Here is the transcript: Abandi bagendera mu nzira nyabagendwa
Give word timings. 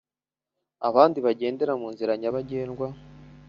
Abandi 0.87 1.17
bagendera 1.25 1.73
mu 1.81 1.87
nzira 1.93 2.11
nyabagendwa 2.21 2.87